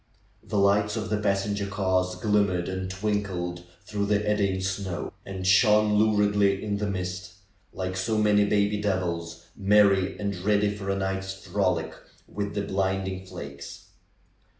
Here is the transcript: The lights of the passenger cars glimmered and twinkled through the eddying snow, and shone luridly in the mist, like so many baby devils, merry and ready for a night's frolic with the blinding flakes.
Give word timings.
The 0.41 0.57
lights 0.57 0.95
of 0.97 1.11
the 1.11 1.19
passenger 1.19 1.67
cars 1.67 2.15
glimmered 2.15 2.67
and 2.67 2.89
twinkled 2.89 3.65
through 3.85 4.07
the 4.07 4.27
eddying 4.27 4.59
snow, 4.59 5.13
and 5.27 5.45
shone 5.45 5.93
luridly 5.93 6.63
in 6.63 6.77
the 6.77 6.89
mist, 6.89 7.33
like 7.71 7.95
so 7.95 8.17
many 8.17 8.43
baby 8.45 8.81
devils, 8.81 9.45
merry 9.55 10.17
and 10.17 10.35
ready 10.37 10.75
for 10.75 10.89
a 10.89 10.95
night's 10.95 11.33
frolic 11.45 11.93
with 12.27 12.55
the 12.55 12.63
blinding 12.63 13.27
flakes. 13.27 13.89